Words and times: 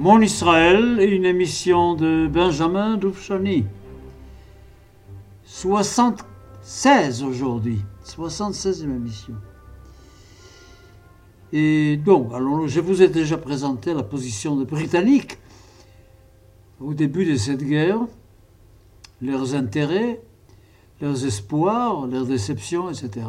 Mon 0.00 0.22
Israël, 0.22 0.98
une 1.12 1.26
émission 1.26 1.92
de 1.92 2.26
Benjamin 2.26 2.96
Doufchani. 2.96 3.66
76 5.44 7.22
aujourd'hui, 7.22 7.82
76e 8.06 8.84
émission. 8.84 9.34
Et 11.52 11.98
donc, 11.98 12.32
je 12.66 12.80
vous 12.80 13.02
ai 13.02 13.08
déjà 13.08 13.36
présenté 13.36 13.92
la 13.92 14.02
position 14.02 14.56
des 14.56 14.64
Britanniques 14.64 15.36
au 16.80 16.94
début 16.94 17.26
de 17.26 17.36
cette 17.36 17.62
guerre, 17.62 18.00
leurs 19.20 19.54
intérêts, 19.54 20.22
leurs 21.02 21.26
espoirs, 21.26 22.06
leurs 22.06 22.24
déceptions, 22.24 22.88
etc. 22.88 23.26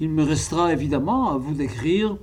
Il 0.00 0.08
me 0.08 0.24
restera 0.24 0.72
évidemment 0.72 1.30
à 1.30 1.36
vous 1.36 1.52
décrire 1.52 2.16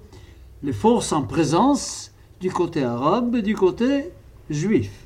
les 0.64 0.74
forces 0.74 1.14
en 1.14 1.22
présence 1.22 2.12
du 2.40 2.52
côté 2.52 2.84
arabe 2.84 3.36
et 3.36 3.42
du 3.42 3.56
côté 3.56 4.12
juif. 4.50 5.06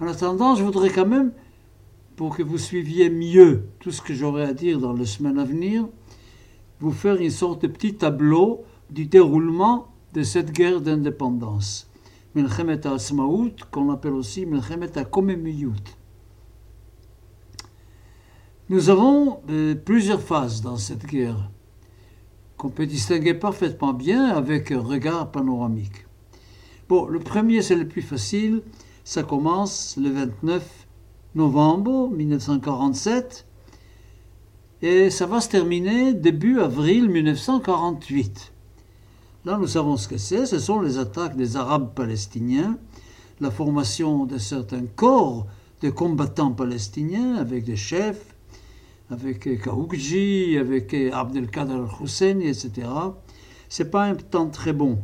En 0.00 0.06
attendant, 0.06 0.54
je 0.54 0.64
voudrais 0.64 0.90
quand 0.90 1.06
même, 1.06 1.32
pour 2.16 2.36
que 2.36 2.42
vous 2.42 2.58
suiviez 2.58 3.10
mieux 3.10 3.64
tout 3.80 3.90
ce 3.90 4.02
que 4.02 4.14
j'aurai 4.14 4.44
à 4.44 4.54
dire 4.54 4.78
dans 4.78 4.92
les 4.92 5.06
semaines 5.06 5.38
à 5.38 5.44
venir, 5.44 5.86
vous 6.80 6.92
faire 6.92 7.16
une 7.16 7.30
sorte 7.30 7.62
de 7.62 7.68
petit 7.68 7.94
tableau 7.94 8.64
du 8.90 9.06
déroulement 9.06 9.88
de 10.12 10.22
cette 10.22 10.52
guerre 10.52 10.80
d'indépendance. 10.80 11.88
Milchemet 12.34 12.86
Asmaout, 12.86 13.52
qu'on 13.70 13.90
appelle 13.90 14.14
aussi 14.14 14.46
Milchemet 14.46 14.90
Komemiyut. 15.10 15.96
Nous 18.68 18.88
avons 18.90 19.40
euh, 19.50 19.74
plusieurs 19.74 20.20
phases 20.20 20.62
dans 20.62 20.76
cette 20.76 21.06
guerre 21.06 21.50
qu'on 22.62 22.68
peut 22.68 22.86
distinguer 22.86 23.34
parfaitement 23.34 23.92
bien 23.92 24.26
avec 24.26 24.70
un 24.70 24.78
regard 24.78 25.32
panoramique. 25.32 26.06
Bon, 26.88 27.06
le 27.06 27.18
premier, 27.18 27.60
c'est 27.60 27.74
le 27.74 27.88
plus 27.88 28.02
facile. 28.02 28.62
Ça 29.02 29.24
commence 29.24 29.96
le 30.00 30.10
29 30.10 30.86
novembre 31.34 32.08
1947 32.10 33.46
et 34.80 35.10
ça 35.10 35.26
va 35.26 35.40
se 35.40 35.48
terminer 35.48 36.14
début 36.14 36.60
avril 36.60 37.08
1948. 37.08 38.52
Là, 39.44 39.58
nous 39.58 39.66
savons 39.66 39.96
ce 39.96 40.06
que 40.06 40.16
c'est. 40.16 40.46
Ce 40.46 40.60
sont 40.60 40.80
les 40.80 40.98
attaques 40.98 41.36
des 41.36 41.56
Arabes 41.56 41.92
palestiniens, 41.96 42.78
la 43.40 43.50
formation 43.50 44.24
de 44.24 44.38
certains 44.38 44.86
corps 44.94 45.48
de 45.80 45.90
combattants 45.90 46.52
palestiniens 46.52 47.34
avec 47.34 47.64
des 47.64 47.74
chefs, 47.74 48.36
avec 49.12 49.62
Kaoukji, 49.62 50.56
avec 50.58 50.94
Abdelkader 50.94 51.74
al-Hussein, 51.74 52.40
etc. 52.40 52.88
C'est 53.68 53.90
pas 53.90 54.04
un 54.04 54.14
temps 54.14 54.48
très 54.48 54.72
bon. 54.72 54.98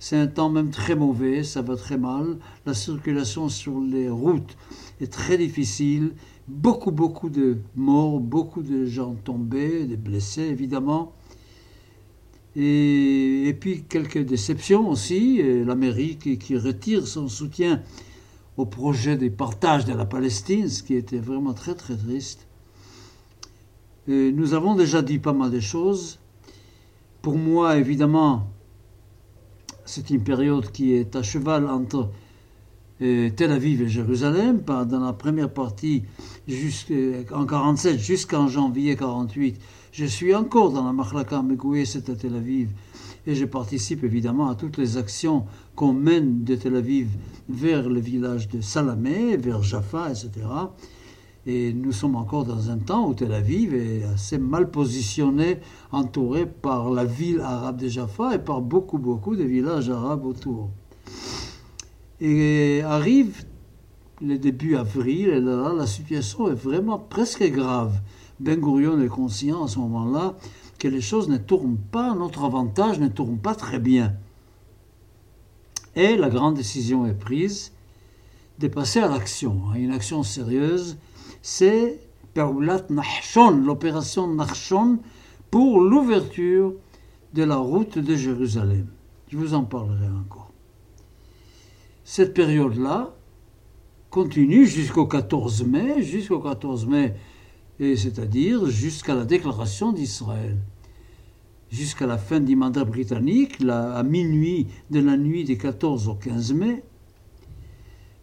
C'est 0.00 0.16
un 0.16 0.26
temps 0.26 0.50
même 0.50 0.70
très 0.70 0.96
mauvais, 0.96 1.44
ça 1.44 1.62
va 1.62 1.76
très 1.76 1.96
mal. 1.96 2.38
La 2.66 2.74
circulation 2.74 3.48
sur 3.48 3.80
les 3.80 4.08
routes 4.08 4.56
est 5.00 5.12
très 5.12 5.38
difficile. 5.38 6.14
Beaucoup, 6.48 6.90
beaucoup 6.90 7.30
de 7.30 7.58
morts, 7.76 8.18
beaucoup 8.18 8.62
de 8.62 8.84
gens 8.84 9.14
tombés, 9.14 9.84
des 9.84 9.96
blessés 9.96 10.42
évidemment. 10.42 11.12
Et, 12.56 13.56
puis 13.60 13.84
quelques 13.88 14.24
déceptions 14.24 14.90
aussi. 14.90 15.40
L'Amérique 15.64 16.38
qui 16.40 16.56
retire 16.56 17.06
son 17.06 17.28
soutien 17.28 17.80
au 18.56 18.66
projet 18.66 19.16
des 19.16 19.30
partages 19.30 19.84
de 19.84 19.94
la 19.94 20.04
Palestine, 20.04 20.68
ce 20.68 20.82
qui 20.82 20.96
était 20.96 21.18
vraiment 21.18 21.54
très 21.54 21.76
très 21.76 21.96
triste 21.96 22.46
nous 24.08 24.54
avons 24.54 24.74
déjà 24.74 25.02
dit 25.02 25.18
pas 25.18 25.32
mal 25.32 25.50
de 25.50 25.60
choses. 25.60 26.18
Pour 27.20 27.38
moi, 27.38 27.76
évidemment, 27.76 28.48
c'est 29.84 30.10
une 30.10 30.22
période 30.22 30.70
qui 30.72 30.92
est 30.92 31.14
à 31.14 31.22
cheval 31.22 31.68
entre 31.68 32.10
euh, 33.00 33.30
Tel 33.34 33.52
Aviv 33.52 33.82
et 33.82 33.88
Jérusalem. 33.88 34.62
Dans 34.66 35.00
la 35.00 35.12
première 35.12 35.52
partie, 35.52 36.02
en 37.32 37.46
47 37.46 37.98
jusqu'en 37.98 38.48
janvier 38.48 38.96
48, 38.96 39.60
je 39.92 40.04
suis 40.04 40.34
encore 40.34 40.72
dans 40.72 40.84
la 40.84 40.92
Machlaka 40.92 41.42
Megoué, 41.42 41.84
c'est 41.84 42.08
à 42.10 42.16
Tel 42.16 42.34
Aviv. 42.34 42.70
Et 43.26 43.34
je 43.34 43.44
participe 43.44 44.02
évidemment 44.02 44.48
à 44.48 44.56
toutes 44.56 44.78
les 44.78 44.96
actions 44.96 45.44
qu'on 45.76 45.92
mène 45.92 46.42
de 46.42 46.56
Tel 46.56 46.74
Aviv 46.74 47.08
vers 47.48 47.88
le 47.88 48.00
village 48.00 48.48
de 48.48 48.60
Salamé, 48.60 49.36
vers 49.36 49.62
Jaffa, 49.62 50.10
etc. 50.10 50.30
Et 51.44 51.72
nous 51.72 51.90
sommes 51.90 52.14
encore 52.14 52.44
dans 52.44 52.70
un 52.70 52.78
temps 52.78 53.08
où 53.08 53.14
Tel 53.14 53.32
Aviv 53.32 53.74
est 53.74 54.04
assez 54.04 54.38
mal 54.38 54.70
positionné, 54.70 55.58
entouré 55.90 56.46
par 56.46 56.90
la 56.90 57.04
ville 57.04 57.40
arabe 57.40 57.78
de 57.78 57.88
Jaffa 57.88 58.36
et 58.36 58.38
par 58.38 58.60
beaucoup, 58.60 58.98
beaucoup 58.98 59.34
de 59.34 59.42
villages 59.42 59.90
arabes 59.90 60.24
autour. 60.24 60.70
Et 62.20 62.82
arrive 62.84 63.44
le 64.20 64.38
début 64.38 64.76
avril, 64.76 65.30
et 65.30 65.40
là, 65.40 65.72
la 65.76 65.86
situation 65.88 66.48
est 66.48 66.54
vraiment 66.54 66.98
presque 66.98 67.42
grave. 67.50 68.00
Ben 68.38 68.60
Gurion 68.60 69.00
est 69.00 69.08
conscient 69.08 69.64
à 69.64 69.68
ce 69.68 69.80
moment-là 69.80 70.36
que 70.78 70.86
les 70.86 71.00
choses 71.00 71.28
ne 71.28 71.38
tournent 71.38 71.78
pas, 71.90 72.14
notre 72.14 72.44
avantage 72.44 73.00
ne 73.00 73.08
tourne 73.08 73.38
pas 73.38 73.56
très 73.56 73.80
bien. 73.80 74.14
Et 75.96 76.16
la 76.16 76.30
grande 76.30 76.54
décision 76.54 77.04
est 77.04 77.18
prise 77.18 77.72
de 78.60 78.68
passer 78.68 79.00
à 79.00 79.08
l'action, 79.08 79.62
à 79.72 79.78
une 79.78 79.90
action 79.90 80.22
sérieuse 80.22 80.96
c'est 81.42 82.00
l'opération 82.34 84.32
Nachshon, 84.32 84.98
pour 85.50 85.80
l'ouverture 85.80 86.72
de 87.34 87.42
la 87.42 87.56
route 87.56 87.98
de 87.98 88.16
Jérusalem. 88.16 88.86
Je 89.28 89.36
vous 89.36 89.52
en 89.52 89.64
parlerai 89.64 90.06
encore. 90.06 90.50
Cette 92.04 92.32
période-là 92.32 93.14
continue 94.08 94.66
jusqu'au 94.66 95.06
14 95.06 95.64
mai, 95.64 96.02
jusqu'au 96.02 96.38
14 96.38 96.86
mai, 96.86 97.14
c'est-à-dire 97.78 98.66
jusqu'à 98.66 99.14
la 99.14 99.24
déclaration 99.24 99.92
d'Israël. 99.92 100.56
Jusqu'à 101.70 102.06
la 102.06 102.18
fin 102.18 102.40
du 102.40 102.54
mandat 102.56 102.84
britannique, 102.84 103.58
à 103.68 104.02
minuit 104.02 104.68
de 104.90 105.00
la 105.00 105.16
nuit 105.16 105.44
du 105.44 105.56
14 105.56 106.08
au 106.08 106.14
15 106.14 106.52
mai, 106.52 106.82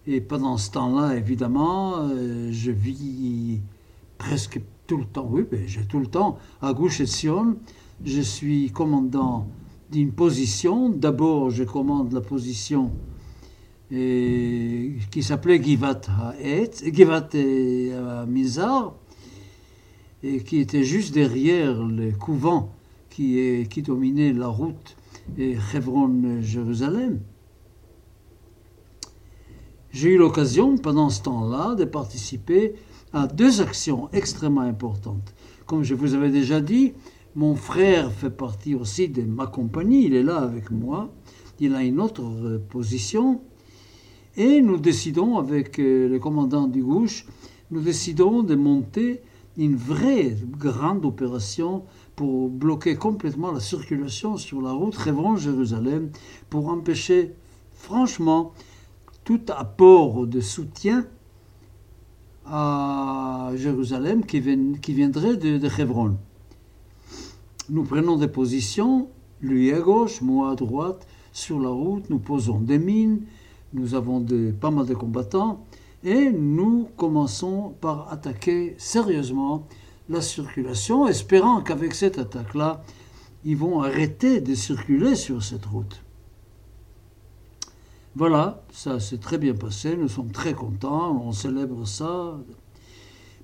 et 0.07 0.21
pendant 0.21 0.57
ce 0.57 0.71
temps-là, 0.71 1.15
évidemment, 1.15 1.97
euh, 1.97 2.49
je 2.51 2.71
vis 2.71 3.61
presque 4.17 4.59
tout 4.87 4.97
le 4.97 5.05
temps, 5.05 5.27
oui, 5.29 5.43
ben, 5.49 5.61
j'ai 5.67 5.85
tout 5.85 5.99
le 5.99 6.07
temps 6.07 6.37
à 6.61 6.73
Gouche 6.73 6.99
et 6.99 7.05
Sion. 7.05 7.57
Je 8.03 8.21
suis 8.21 8.71
commandant 8.71 9.47
d'une 9.91 10.11
position. 10.11 10.89
D'abord, 10.89 11.51
je 11.51 11.63
commande 11.63 12.13
la 12.13 12.21
position 12.21 12.91
qui 13.89 15.23
s'appelait 15.23 15.61
Givat 15.61 16.01
Givat 16.93 17.29
euh, 17.33 18.25
Mizar, 18.27 18.93
et 20.21 20.43
qui 20.43 20.59
était 20.59 20.83
juste 20.83 21.13
derrière 21.13 21.83
le 21.83 22.11
couvent 22.11 22.71
qui, 23.09 23.67
qui 23.69 23.81
dominait 23.81 24.31
la 24.31 24.47
route 24.47 24.95
Hebron-Jérusalem. 25.37 27.19
J'ai 29.91 30.09
eu 30.09 30.17
l'occasion 30.17 30.77
pendant 30.77 31.09
ce 31.09 31.23
temps-là 31.23 31.73
de 31.73 31.83
participer 31.83 32.75
à 33.11 33.25
deux 33.25 33.59
actions 33.59 34.07
extrêmement 34.13 34.61
importantes. 34.61 35.33
Comme 35.65 35.83
je 35.83 35.95
vous 35.95 36.13
avais 36.13 36.29
déjà 36.29 36.61
dit, 36.61 36.93
mon 37.35 37.55
frère 37.55 38.11
fait 38.11 38.29
partie 38.29 38.75
aussi 38.75 39.09
de 39.09 39.23
ma 39.23 39.47
compagnie, 39.47 40.05
il 40.05 40.13
est 40.13 40.21
là 40.21 40.37
avec 40.37 40.69
moi, 40.69 41.09
il 41.59 41.73
a 41.73 41.83
une 41.83 41.99
autre 41.99 42.21
euh, 42.21 42.59
position, 42.69 43.41
et 44.37 44.61
nous 44.61 44.77
décidons 44.77 45.39
avec 45.39 45.79
euh, 45.79 46.07
le 46.07 46.19
commandant 46.19 46.67
du 46.67 46.83
gauche, 46.83 47.25
nous 47.71 47.81
décidons 47.81 48.43
de 48.43 48.53
monter 48.53 49.21
une 49.57 49.75
vraie 49.75 50.37
grande 50.51 51.03
opération 51.03 51.83
pour 52.15 52.49
bloquer 52.49 52.95
complètement 52.95 53.51
la 53.51 53.59
circulation 53.59 54.37
sur 54.37 54.61
la 54.61 54.71
route 54.71 54.95
Révron-Jérusalem, 54.95 56.11
pour 56.51 56.69
empêcher 56.69 57.33
franchement 57.73 58.53
tout 59.29 59.53
apport 59.55 60.25
de 60.25 60.41
soutien 60.41 61.05
à 62.47 63.51
Jérusalem 63.55 64.25
qui, 64.25 64.39
viendrait 64.39 65.37
de, 65.37 65.79
Hebron. 65.79 66.17
Nous 67.69 67.83
prenons 67.83 68.17
des 68.17 68.27
positions, 68.27 69.07
lui 69.39 69.71
à 69.71 69.81
gauche, 69.81 70.21
moi 70.21 70.49
à 70.49 70.55
droite, 70.55 71.05
sur 71.31 71.59
la 71.59 71.69
route, 71.69 72.09
nous 72.09 72.17
posons 72.17 72.59
des 72.59 72.79
mines, 72.79 73.21
nous 73.73 73.93
avons 73.93 74.25
pas 74.59 74.71
mal 74.71 74.87
de 74.87 74.95
combattants, 74.95 75.63
et 76.03 76.31
nous 76.31 76.87
commençons 76.97 77.75
par 77.81 78.11
attaquer 78.11 78.73
sérieusement 78.79 79.67
la 80.09 80.21
circulation, 80.21 81.07
espérant 81.07 81.61
qu'avec 81.61 81.93
cette 81.93 82.17
attaque-là, 82.17 82.83
ils 83.45 83.57
vont 83.57 83.83
arrêter 83.83 84.41
de 84.41 84.55
circuler 84.55 85.13
sur 85.13 85.43
cette 85.43 85.67
route. 85.67 86.01
Voilà, 88.15 88.63
ça 88.71 88.99
s'est 88.99 89.19
très 89.19 89.37
bien 89.37 89.53
passé, 89.53 89.95
nous 89.95 90.07
sommes 90.07 90.31
très 90.31 90.53
contents, 90.53 91.21
on 91.23 91.31
célèbre 91.31 91.85
ça. 91.87 92.39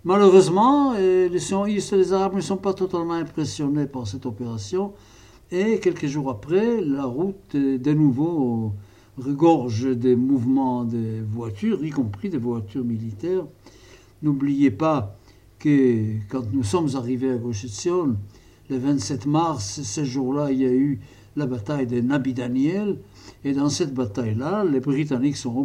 Malheureusement, 0.03 0.93
les 0.93 1.39
sionistes 1.39 1.93
et 1.93 1.97
les 1.97 2.13
Arabes 2.13 2.35
ne 2.35 2.41
sont 2.41 2.57
pas 2.57 2.73
totalement 2.73 3.13
impressionnés 3.13 3.85
par 3.85 4.07
cette 4.07 4.25
opération, 4.25 4.93
et 5.51 5.79
quelques 5.79 6.07
jours 6.07 6.31
après, 6.31 6.81
la 6.81 7.05
route 7.05 7.55
de 7.55 7.93
nouveau 7.93 8.73
regorge 9.17 9.95
des 9.95 10.15
mouvements 10.15 10.83
des 10.83 11.21
voitures, 11.21 11.85
y 11.85 11.91
compris 11.91 12.29
des 12.29 12.39
voitures 12.39 12.83
militaires. 12.83 13.45
N'oubliez 14.23 14.71
pas 14.71 15.15
que 15.59 16.17
quand 16.27 16.51
nous 16.51 16.63
sommes 16.63 16.89
arrivés 16.95 17.31
à 17.31 17.37
Gauche 17.37 17.65
le 18.67 18.77
27 18.77 19.27
mars, 19.27 19.83
ce 19.83 20.03
jour-là, 20.03 20.51
il 20.51 20.59
y 20.59 20.65
a 20.65 20.73
eu 20.73 20.99
la 21.35 21.45
bataille 21.45 21.87
de 21.87 22.01
Nabi 22.01 22.33
Daniel. 22.33 22.97
Et 23.43 23.53
dans 23.53 23.69
cette 23.69 23.93
bataille-là, 23.93 24.63
les 24.63 24.79
Britanniques 24.79 25.37
sont 25.37 25.55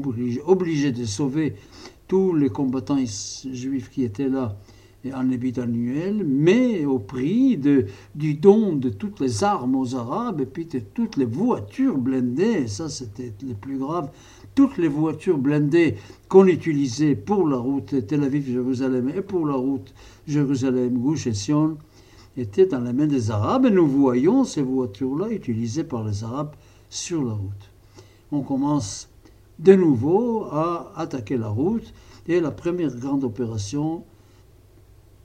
obligés, 0.47 0.93
de 0.93 1.05
sauver 1.05 1.55
tous 2.09 2.35
les 2.35 2.49
combattants 2.49 2.99
juifs 3.53 3.91
qui 3.91 4.05
étaient 4.05 4.29
là 4.29 4.57
en 5.15 5.31
ébit 5.31 5.59
annuel, 5.59 6.25
mais 6.27 6.85
au 6.85 6.99
prix 6.99 7.57
de, 7.57 7.87
du 8.15 8.35
don 8.35 8.75
de 8.75 8.91
toutes 8.91 9.21
les 9.21 9.43
armes 9.43 9.75
aux 9.77 9.95
Arabes 9.95 10.43
et 10.43 10.47
puis 10.47 10.67
de 10.67 10.81
toutes 10.81 11.17
les 11.17 11.25
voitures 11.25 11.97
blindées, 11.97 12.67
ça 12.69 12.91
c'était 12.91 13.33
le 13.43 13.55
plus 13.55 13.79
grave, 13.79 14.11
toutes 14.55 14.77
les 14.77 14.89
voitures 14.89 15.39
blindées 15.39 15.97
qu'on 16.29 16.47
utilisait 16.47 17.15
pour 17.15 17.49
la 17.49 17.57
route 17.57 18.07
Tel 18.07 18.25
Aviv-Jérusalem 18.25 19.11
et 19.17 19.23
pour 19.23 19.47
la 19.47 19.55
route 19.55 19.95
Jérusalem-Gouche 20.29 21.29
et 21.29 21.35
Sion 21.35 21.79
étaient 22.41 22.67
dans 22.67 22.81
les 22.81 22.93
mains 22.93 23.07
des 23.07 23.31
Arabes 23.31 23.67
et 23.67 23.71
nous 23.71 23.87
voyons 23.87 24.45
ces 24.45 24.63
voitures-là 24.63 25.29
utilisées 25.31 25.85
par 25.85 26.05
les 26.05 26.25
Arabes 26.25 26.55
sur 26.89 27.23
la 27.23 27.35
route. 27.35 27.71
On 28.33 28.41
commence 28.43 29.09
de 29.59 29.75
nouveau 29.75 30.45
à 30.45 30.93
attaquer 30.97 31.37
la 31.37 31.49
route 31.49 31.93
et 32.27 32.41
la 32.41 32.51
première 32.51 32.95
grande 32.97 33.25
opération 33.25 34.05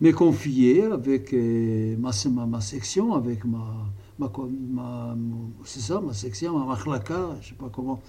m'est 0.01 0.11
confiée 0.11 0.83
avec 0.83 1.33
euh, 1.33 1.95
ma, 1.97 2.11
section, 2.61 3.13
avec 3.13 3.45
ma, 3.45 3.87
ma, 4.19 5.15
c'est 5.63 5.79
ça, 5.79 6.01
ma 6.01 6.13
section, 6.13 6.59
ma 6.59 6.65
machlaka, 6.65 7.37
je 7.39 7.45
ne 7.45 7.49
sais 7.49 7.55
pas 7.55 7.69
comment 7.71 8.01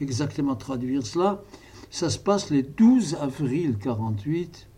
exactement 0.00 0.54
traduire 0.54 1.04
cela. 1.04 1.42
Ça 1.90 2.10
se 2.10 2.18
passe 2.18 2.50
le 2.50 2.62
12 2.62 3.16
avril 3.20 3.76
48 3.78 4.68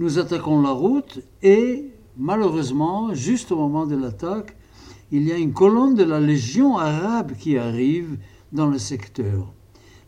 nous 0.00 0.18
attaquons 0.18 0.62
la 0.62 0.70
route 0.70 1.20
et 1.42 1.90
malheureusement, 2.16 3.12
juste 3.12 3.52
au 3.52 3.56
moment 3.56 3.84
de 3.84 3.96
l'attaque, 3.96 4.56
il 5.12 5.24
y 5.24 5.30
a 5.30 5.36
une 5.36 5.52
colonne 5.52 5.94
de 5.94 6.04
la 6.04 6.18
Légion 6.18 6.78
arabe 6.78 7.32
qui 7.38 7.58
arrive 7.58 8.16
dans 8.50 8.66
le 8.66 8.78
secteur. 8.78 9.52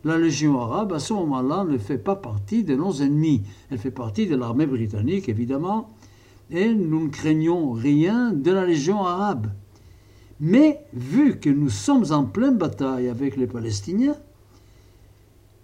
La 0.03 0.17
Légion 0.17 0.59
arabe, 0.59 0.93
à 0.93 0.99
ce 0.99 1.13
moment-là, 1.13 1.63
ne 1.63 1.77
fait 1.77 1.99
pas 1.99 2.15
partie 2.15 2.63
de 2.63 2.75
nos 2.75 2.91
ennemis. 3.03 3.43
Elle 3.69 3.77
fait 3.77 3.91
partie 3.91 4.25
de 4.25 4.35
l'armée 4.35 4.65
britannique, 4.65 5.29
évidemment, 5.29 5.91
et 6.49 6.73
nous 6.73 7.03
ne 7.03 7.09
craignons 7.09 7.71
rien 7.71 8.33
de 8.33 8.51
la 8.51 8.65
Légion 8.65 9.05
arabe. 9.05 9.51
Mais 10.39 10.87
vu 10.93 11.39
que 11.39 11.51
nous 11.51 11.69
sommes 11.69 12.05
en 12.09 12.23
pleine 12.23 12.57
bataille 12.57 13.09
avec 13.09 13.37
les 13.37 13.47
Palestiniens, 13.47 14.17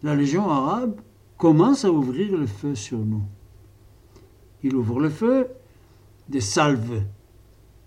la 0.04 0.16
Légion 0.16 0.48
arabe 0.48 1.02
commence 1.36 1.84
à 1.84 1.92
ouvrir 1.92 2.38
le 2.38 2.46
feu 2.46 2.76
sur 2.76 3.00
nous. 3.00 3.24
Il 4.64 4.76
ouvre 4.76 5.00
le 5.00 5.10
feu, 5.10 5.48
des 6.28 6.42
salves 6.42 7.02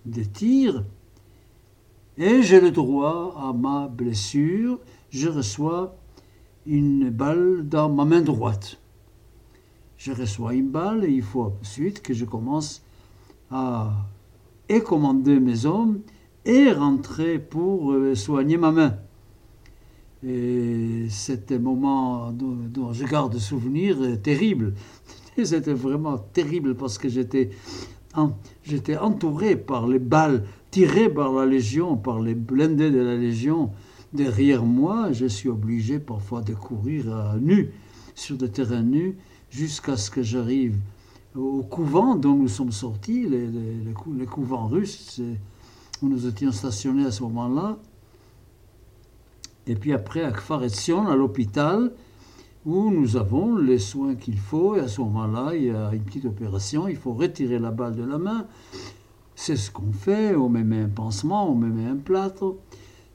des 0.04 0.26
tirs, 0.26 0.84
et 2.18 2.42
j'ai 2.42 2.60
le 2.60 2.70
droit 2.70 3.34
à 3.38 3.52
ma 3.52 3.88
blessure. 3.88 4.80
Je 5.10 5.28
reçois 5.28 5.96
une 6.66 7.10
balle 7.10 7.68
dans 7.68 7.88
ma 7.88 8.04
main 8.04 8.20
droite. 8.20 8.78
Je 9.96 10.12
reçois 10.12 10.54
une 10.54 10.70
balle 10.70 11.04
et 11.04 11.10
il 11.10 11.22
faut 11.22 11.52
ensuite 11.60 12.02
que 12.02 12.12
je 12.12 12.24
commence 12.24 12.82
à 13.50 13.92
commander 14.80 15.38
mes 15.38 15.66
hommes 15.66 16.00
et 16.44 16.72
rentrer 16.72 17.38
pour 17.38 17.92
euh, 17.92 18.14
soigner 18.14 18.56
ma 18.56 18.72
main. 18.72 18.96
Et 20.24 21.06
c'était 21.10 21.56
un 21.56 21.60
moment 21.60 22.32
dont, 22.32 22.56
dont 22.68 22.92
je 22.92 23.04
garde 23.04 23.36
souvenir 23.38 23.96
terrible. 24.22 24.74
C'était 25.36 25.72
vraiment 25.72 26.18
terrible 26.18 26.74
parce 26.74 26.98
que 26.98 27.08
j'étais 27.08 27.50
entouré 28.96 29.56
par 29.56 29.86
les 29.86 29.98
balles 29.98 30.44
tirées 30.70 31.08
par 31.08 31.32
la 31.32 31.46
Légion, 31.46 31.96
par 31.96 32.20
les 32.20 32.34
blindés 32.34 32.90
de 32.90 33.00
la 33.00 33.16
Légion. 33.16 33.70
Derrière 34.12 34.64
moi, 34.64 35.12
je 35.12 35.26
suis 35.26 35.48
obligé 35.48 35.98
parfois 35.98 36.42
de 36.42 36.54
courir 36.54 37.36
nu, 37.40 37.70
sur 38.14 38.36
des 38.36 38.50
terrains 38.50 38.82
nus, 38.82 39.16
jusqu'à 39.50 39.96
ce 39.96 40.10
que 40.10 40.22
j'arrive 40.22 40.76
au 41.34 41.62
couvent 41.62 42.14
dont 42.14 42.34
nous 42.34 42.48
sommes 42.48 42.72
sortis, 42.72 43.26
les, 43.26 43.46
les, 43.46 44.26
couvents 44.26 44.66
russes, 44.66 45.20
où 46.02 46.08
nous 46.08 46.26
étions 46.26 46.52
stationnés 46.52 47.06
à 47.06 47.10
ce 47.10 47.22
moment-là. 47.22 47.78
Et 49.66 49.74
puis 49.74 49.92
après, 49.92 50.22
à 50.22 50.32
Kfar 50.32 50.62
à 50.62 51.16
l'hôpital, 51.16 51.92
où 52.64 52.90
nous 52.90 53.16
avons 53.16 53.56
les 53.56 53.78
soins 53.78 54.14
qu'il 54.14 54.38
faut, 54.38 54.76
et 54.76 54.80
à 54.80 54.88
ce 54.88 55.00
moment-là, 55.00 55.52
il 55.54 55.64
y 55.64 55.70
a 55.70 55.92
une 55.92 56.02
petite 56.02 56.26
opération, 56.26 56.86
il 56.88 56.96
faut 56.96 57.12
retirer 57.12 57.58
la 57.58 57.70
balle 57.70 57.96
de 57.96 58.04
la 58.04 58.18
main. 58.18 58.46
C'est 59.34 59.56
ce 59.56 59.70
qu'on 59.70 59.92
fait, 59.92 60.36
on 60.36 60.48
met 60.48 60.80
un 60.80 60.88
pansement, 60.88 61.50
on 61.50 61.56
met 61.56 61.86
un 61.86 61.96
plâtre. 61.96 62.54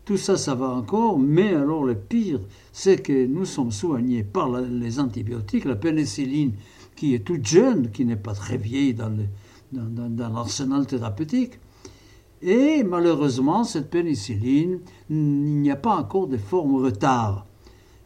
Tout 0.04 0.18
ça, 0.18 0.38
ça 0.38 0.56
va 0.56 0.70
encore, 0.70 1.18
mais 1.18 1.54
alors 1.54 1.84
le 1.84 1.96
pire, 1.96 2.40
c'est 2.72 3.02
que 3.02 3.26
nous 3.26 3.46
sommes 3.46 3.72
soignés 3.72 4.24
par 4.24 4.50
les 4.62 5.00
antibiotiques, 5.00 5.66
la 5.66 5.76
pénicilline 5.76 6.54
qui 6.96 7.14
est 7.14 7.26
toute 7.26 7.46
jeune, 7.46 7.92
qui 7.92 8.06
n'est 8.06 8.16
pas 8.16 8.34
très 8.34 8.58
vieille 8.58 8.94
dans 8.94 9.12
l'arsenal 10.34 10.86
thérapeutique. 10.88 11.60
Et 12.42 12.84
malheureusement, 12.84 13.64
cette 13.64 13.90
pénicilline, 13.90 14.80
il 15.10 15.62
n'y 15.62 15.72
a 15.72 15.76
pas 15.76 15.96
encore 15.96 16.28
de 16.28 16.38
forme 16.38 16.76
retard 16.76 17.47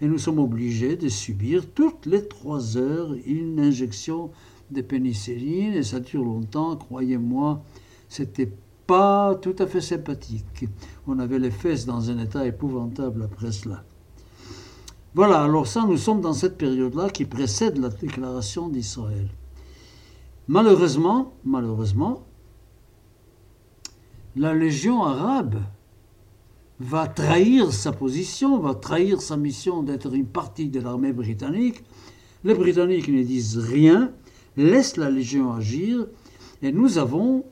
et 0.01 0.07
nous 0.07 0.17
sommes 0.17 0.39
obligés 0.39 0.95
de 0.97 1.07
subir 1.07 1.63
toutes 1.73 2.07
les 2.07 2.27
trois 2.27 2.75
heures 2.77 3.13
une 3.25 3.59
injection 3.59 4.31
de 4.71 4.81
pénicilline 4.81 5.73
et 5.73 5.83
ça 5.83 5.99
dure 5.99 6.23
longtemps, 6.23 6.75
croyez-moi, 6.75 7.63
c'était 8.09 8.51
pas 8.87 9.35
tout 9.35 9.55
à 9.59 9.67
fait 9.67 9.81
sympathique. 9.81 10.65
On 11.07 11.19
avait 11.19 11.39
les 11.39 11.51
fesses 11.51 11.85
dans 11.85 12.09
un 12.09 12.17
état 12.17 12.45
épouvantable 12.45 13.23
après 13.23 13.51
cela. 13.51 13.83
Voilà, 15.13 15.43
alors 15.43 15.67
ça, 15.67 15.85
nous 15.85 15.97
sommes 15.97 16.21
dans 16.21 16.33
cette 16.33 16.57
période-là 16.57 17.09
qui 17.09 17.25
précède 17.25 17.77
la 17.77 17.89
déclaration 17.89 18.69
d'Israël. 18.69 19.27
Malheureusement, 20.47 21.33
malheureusement, 21.43 22.23
la 24.35 24.53
Légion 24.53 25.03
arabe 25.03 25.59
va 26.81 27.07
trahir 27.07 27.71
sa 27.71 27.91
position, 27.91 28.59
va 28.59 28.73
trahir 28.75 29.21
sa 29.21 29.37
mission 29.37 29.83
d'être 29.83 30.13
une 30.13 30.25
partie 30.25 30.67
de 30.67 30.79
l'armée 30.79 31.13
britannique. 31.13 31.83
Les 32.43 32.55
Britanniques 32.55 33.07
ne 33.07 33.23
disent 33.23 33.57
rien, 33.57 34.11
laissent 34.57 34.97
la 34.97 35.09
Légion 35.09 35.53
agir, 35.53 36.07
et 36.61 36.71
nous 36.71 36.97
avons 36.97 37.45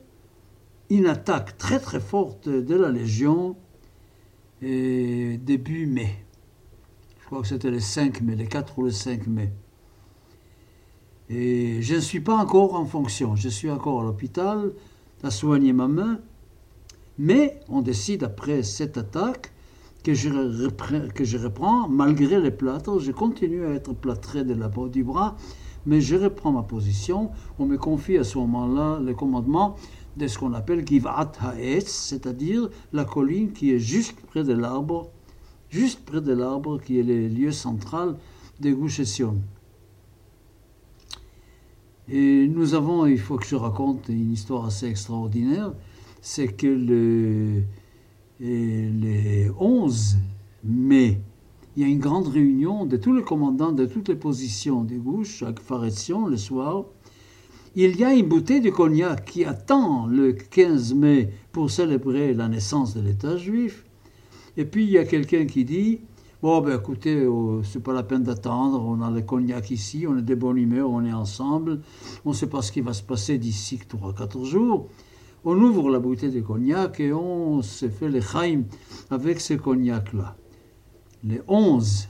une 0.90 1.06
attaque 1.06 1.56
très 1.58 1.78
très 1.78 2.00
forte 2.00 2.48
de 2.48 2.74
la 2.74 2.90
Légion 2.90 3.56
début 4.60 5.86
mai. 5.86 6.24
Je 7.20 7.26
crois 7.26 7.42
que 7.42 7.48
c'était 7.48 7.70
le 7.70 7.80
5 7.80 8.20
mai, 8.22 8.34
le 8.34 8.44
4 8.44 8.78
ou 8.78 8.82
le 8.82 8.90
5 8.90 9.26
mai. 9.28 9.52
Et 11.28 11.80
je 11.80 11.94
ne 11.94 12.00
suis 12.00 12.20
pas 12.20 12.34
encore 12.34 12.74
en 12.74 12.84
fonction, 12.84 13.36
je 13.36 13.48
suis 13.48 13.70
encore 13.70 14.00
à 14.00 14.04
l'hôpital, 14.04 14.72
à 15.22 15.30
soigner 15.30 15.72
ma 15.72 15.86
main, 15.86 16.18
mais 17.20 17.60
on 17.68 17.82
décide 17.82 18.24
après 18.24 18.62
cette 18.62 18.96
attaque 18.96 19.52
que 20.02 20.14
je, 20.14 20.30
reprends, 20.30 21.06
que 21.14 21.22
je 21.22 21.36
reprends, 21.36 21.86
malgré 21.86 22.40
les 22.40 22.50
plâtres, 22.50 22.98
je 22.98 23.12
continue 23.12 23.66
à 23.66 23.74
être 23.74 23.92
plâtré 23.92 24.42
de 24.42 24.54
la 24.54 24.70
peau 24.70 24.88
du 24.88 25.04
bras, 25.04 25.36
mais 25.84 26.00
je 26.00 26.16
reprends 26.16 26.50
ma 26.50 26.62
position. 26.62 27.30
On 27.58 27.66
me 27.66 27.76
confie 27.76 28.16
à 28.16 28.24
ce 28.24 28.38
moment-là 28.38 29.00
le 29.00 29.12
commandement 29.12 29.76
de 30.16 30.26
ce 30.26 30.38
qu'on 30.38 30.54
appelle 30.54 30.86
Givat 30.86 31.32
Ha'etz, 31.42 31.88
c'est-à-dire 31.88 32.70
la 32.94 33.04
colline 33.04 33.52
qui 33.52 33.70
est 33.70 33.78
juste 33.78 34.18
près 34.22 34.42
de 34.42 34.54
l'arbre, 34.54 35.10
juste 35.68 36.00
près 36.06 36.22
de 36.22 36.32
l'arbre 36.32 36.80
qui 36.80 37.00
est 37.00 37.02
le 37.02 37.28
lieu 37.28 37.52
central 37.52 38.16
de 38.60 38.72
Gush 38.72 39.20
Et 42.08 42.48
nous 42.48 42.72
avons, 42.72 43.04
il 43.04 43.20
faut 43.20 43.36
que 43.36 43.46
je 43.46 43.56
raconte 43.56 44.08
une 44.08 44.32
histoire 44.32 44.64
assez 44.64 44.86
extraordinaire 44.86 45.74
c'est 46.20 46.48
que 46.48 46.66
le, 46.66 47.62
les 48.40 49.50
11 49.58 50.16
mai, 50.64 51.20
il 51.76 51.82
y 51.82 51.86
a 51.86 51.88
une 51.88 51.98
grande 51.98 52.28
réunion 52.28 52.84
de 52.84 52.96
tous 52.96 53.14
les 53.14 53.22
commandants 53.22 53.72
de 53.72 53.86
toutes 53.86 54.08
les 54.08 54.16
positions 54.16 54.82
des 54.82 54.96
gauches 54.96 55.42
à 55.42 55.52
Faretsion 55.54 56.26
le 56.26 56.36
soir. 56.36 56.84
il 57.76 57.96
y 57.96 58.04
a 58.04 58.14
une 58.14 58.28
bouteille 58.28 58.60
de 58.60 58.70
cognac 58.70 59.24
qui 59.24 59.44
attend 59.44 60.06
le 60.06 60.32
15 60.32 60.94
mai 60.94 61.30
pour 61.52 61.70
célébrer 61.70 62.34
la 62.34 62.48
naissance 62.48 62.94
de 62.94 63.00
l'État 63.00 63.36
juif. 63.36 63.84
Et 64.56 64.64
puis 64.64 64.84
il 64.84 64.90
y 64.90 64.98
a 64.98 65.04
quelqu'un 65.04 65.46
qui 65.46 65.64
dit 65.64 66.00
Bon, 66.42 66.62
ben 66.62 66.78
écoutez, 66.78 67.26
oh, 67.26 67.60
c'est 67.62 67.82
pas 67.82 67.92
la 67.92 68.02
peine 68.02 68.22
d'attendre, 68.22 68.82
on 68.82 69.02
a 69.02 69.10
le 69.10 69.20
cognac 69.20 69.70
ici, 69.70 70.06
on 70.08 70.16
est 70.16 70.22
de 70.22 70.34
bonne 70.34 70.56
humeur, 70.56 70.90
on 70.90 71.04
est 71.04 71.12
ensemble, 71.12 71.80
on 72.24 72.30
ne 72.30 72.34
sait 72.34 72.46
pas 72.46 72.62
ce 72.62 72.72
qui 72.72 72.80
va 72.80 72.94
se 72.94 73.02
passer 73.02 73.36
d'ici 73.36 73.78
3-4 73.78 74.44
jours. 74.46 74.88
On 75.44 75.56
ouvre 75.58 75.90
la 75.90 75.98
bouteille 75.98 76.32
de 76.32 76.40
cognac 76.40 77.00
et 77.00 77.12
on 77.12 77.62
se 77.62 77.88
fait 77.88 78.08
les 78.08 78.20
chaim 78.20 78.64
avec 79.10 79.40
ce 79.40 79.54
cognac-là. 79.54 80.36
Les 81.24 81.40
11, 81.48 82.08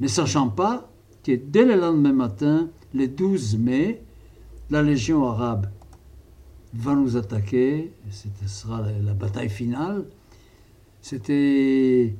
ne 0.00 0.06
sachant 0.06 0.48
pas 0.48 0.90
que 1.22 1.32
dès 1.32 1.64
le 1.64 1.76
lendemain 1.76 2.12
matin, 2.12 2.68
le 2.92 3.08
12 3.08 3.58
mai, 3.58 4.02
la 4.70 4.82
Légion 4.82 5.24
arabe 5.24 5.66
va 6.74 6.94
nous 6.94 7.16
attaquer, 7.16 7.92
ce 8.10 8.28
sera 8.46 8.82
la, 8.82 9.14
bataille 9.14 9.48
finale. 9.48 10.06
C'était 11.00 12.14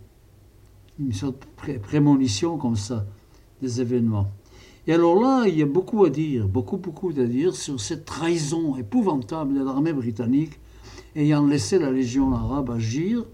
une 0.98 1.12
sorte 1.12 1.46
de 1.66 1.78
prémonition 1.78 2.56
comme 2.56 2.76
ça 2.76 3.04
des 3.60 3.80
événements. 3.80 4.30
Et 4.86 4.92
alors 4.92 5.20
là, 5.20 5.44
il 5.46 5.58
y 5.58 5.62
a 5.62 5.66
beaucoup 5.66 6.04
à 6.04 6.10
dire, 6.10 6.46
beaucoup, 6.46 6.76
beaucoup 6.76 7.08
à 7.10 7.24
dire 7.24 7.56
sur 7.56 7.80
cette 7.80 8.04
trahison 8.04 8.76
épouvantable 8.76 9.54
de 9.54 9.64
l'armée 9.64 9.94
britannique 9.94 10.58
ayant 11.16 11.46
laissé 11.46 11.78
la 11.78 11.90
Légion 11.90 12.32
arabe 12.34 12.70
agir. 12.70 13.24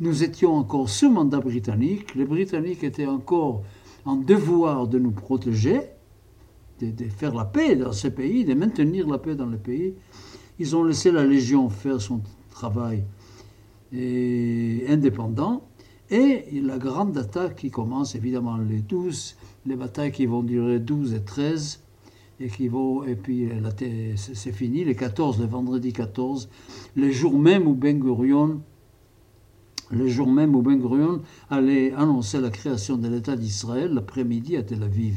Nous 0.00 0.24
étions 0.24 0.54
encore 0.54 0.88
sous 0.88 1.10
mandat 1.10 1.40
britannique, 1.40 2.14
les 2.14 2.24
Britanniques 2.24 2.82
étaient 2.82 3.06
encore 3.06 3.62
en 4.04 4.16
devoir 4.16 4.88
de 4.88 4.98
nous 4.98 5.10
protéger, 5.10 5.82
de, 6.80 7.04
faire 7.04 7.34
la 7.34 7.44
paix 7.44 7.76
dans 7.76 7.92
ces 7.92 8.10
pays, 8.10 8.44
de 8.44 8.54
maintenir 8.54 9.06
la 9.06 9.18
paix 9.18 9.34
dans 9.34 9.46
les 9.46 9.58
pays. 9.58 9.94
Ils 10.58 10.74
ont 10.74 10.84
laissé 10.84 11.12
la 11.12 11.24
Légion 11.24 11.68
faire 11.68 12.00
son 12.00 12.22
travail 12.50 13.04
indépendant. 13.92 15.62
Et 16.10 16.60
la 16.60 16.78
grande 16.78 17.16
attaque 17.16 17.56
qui 17.56 17.70
commence 17.70 18.14
évidemment 18.16 18.56
les 18.56 18.80
12, 18.80 19.36
les 19.66 19.76
batailles 19.76 20.10
qui 20.10 20.26
vont 20.26 20.42
durer 20.42 20.80
12 20.80 21.14
et 21.14 21.22
13, 21.22 21.80
et 22.40 22.48
qui 22.48 22.68
vont, 22.68 23.04
et 23.04 23.14
puis 23.14 23.48
c'est 24.16 24.52
fini, 24.52 24.84
les 24.84 24.96
14, 24.96 25.38
le 25.38 25.46
vendredi 25.46 25.92
14, 25.92 26.48
le 26.96 27.10
jour 27.10 27.38
même 27.38 27.66
où 27.66 27.74
Ben 27.74 28.00
Gurion, 28.00 28.60
le 29.90 30.08
jour 30.08 30.28
même 30.28 30.56
où 30.56 30.62
Ben 30.62 30.78
Gurion 30.78 31.20
allait 31.48 31.92
annoncer 31.92 32.40
la 32.40 32.50
création 32.50 32.96
de 32.96 33.08
l'État 33.08 33.36
d'Israël 33.36 33.92
l'après-midi 33.92 34.56
à 34.56 34.62
Tel 34.62 34.82
Aviv. 34.82 35.14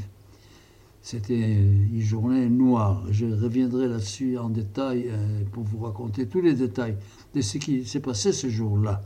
C'était 1.02 1.38
une 1.38 2.00
journée 2.00 2.48
noire. 2.48 3.04
Je 3.12 3.26
reviendrai 3.26 3.88
là-dessus 3.88 4.38
en 4.38 4.50
détail 4.50 5.10
euh, 5.10 5.44
pour 5.52 5.64
vous 5.64 5.80
raconter 5.80 6.28
tous 6.28 6.40
les 6.40 6.54
détails 6.54 6.96
de 7.36 7.42
ce 7.42 7.58
qui 7.58 7.86
s'est 7.86 8.00
passé 8.00 8.32
ce 8.32 8.48
jour-là, 8.48 9.02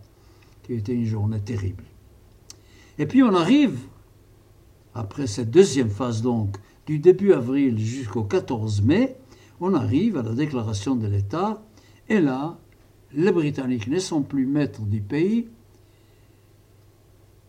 qui 0.68 0.74
était 0.74 0.94
une 0.94 1.06
journée 1.06 1.40
terrible. 1.40 1.86
Et 3.00 3.06
puis 3.08 3.24
on 3.24 3.34
arrive, 3.34 3.80
après 4.94 5.26
cette 5.26 5.50
deuxième 5.50 5.90
phase 5.90 6.22
donc, 6.22 6.58
du 6.86 7.00
début 7.00 7.34
avril 7.34 7.80
jusqu'au 7.80 8.24
14 8.24 8.82
mai, 8.82 9.16
on 9.60 9.74
arrive 9.74 10.18
à 10.18 10.24
la 10.24 10.34
déclaration 10.34 10.96
de 10.96 11.08
l'État, 11.08 11.64
et 12.10 12.20
là, 12.20 12.60
les 13.14 13.32
Britanniques 13.32 13.88
ne 13.88 14.00
sont 14.00 14.22
plus 14.22 14.46
maîtres 14.46 14.82
du 14.82 15.02
pays, 15.02 15.48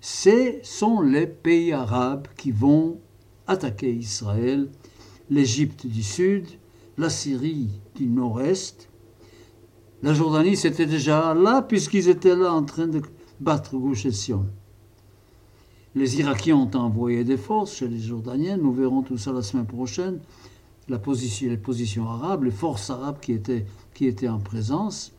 ce 0.00 0.58
sont 0.62 1.00
les 1.00 1.26
pays 1.26 1.72
arabes 1.72 2.28
qui 2.36 2.52
vont 2.52 3.00
attaquer 3.48 3.92
Israël, 3.92 4.70
l'Égypte 5.28 5.86
du 5.86 6.02
sud, 6.04 6.46
la 6.96 7.10
Syrie 7.10 7.68
du 7.96 8.06
nord-est. 8.06 8.87
La 10.00 10.14
Jordanie, 10.14 10.56
c'était 10.56 10.86
déjà 10.86 11.34
là, 11.34 11.60
puisqu'ils 11.60 12.08
étaient 12.08 12.36
là 12.36 12.52
en 12.52 12.62
train 12.62 12.86
de 12.86 13.02
battre 13.40 13.76
Gouche 13.76 14.06
Les 15.96 16.20
Irakiens 16.20 16.56
ont 16.56 16.70
envoyé 16.76 17.24
des 17.24 17.36
forces 17.36 17.74
chez 17.74 17.88
les 17.88 17.98
Jordaniens, 17.98 18.58
nous 18.58 18.72
verrons 18.72 19.02
tout 19.02 19.18
ça 19.18 19.32
la 19.32 19.42
semaine 19.42 19.66
prochaine, 19.66 20.20
la 20.88 21.00
position, 21.00 21.50
les 21.50 21.56
positions 21.56 22.08
arabes, 22.08 22.44
les 22.44 22.52
forces 22.52 22.90
arabes 22.90 23.18
qui 23.20 23.32
étaient, 23.32 23.66
qui 23.92 24.06
étaient 24.06 24.28
en 24.28 24.38
présence. 24.38 25.12